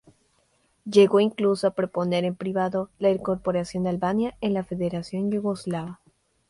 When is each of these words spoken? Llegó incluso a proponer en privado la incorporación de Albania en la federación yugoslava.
Llegó 0.83 1.19
incluso 1.19 1.67
a 1.67 1.75
proponer 1.75 2.23
en 2.25 2.33
privado 2.33 2.89
la 2.97 3.11
incorporación 3.11 3.83
de 3.83 3.91
Albania 3.91 4.35
en 4.41 4.55
la 4.55 4.63
federación 4.63 5.29
yugoslava. 5.29 5.99